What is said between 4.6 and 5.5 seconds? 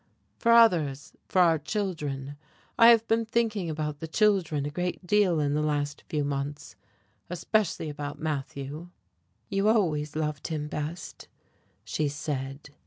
a great deal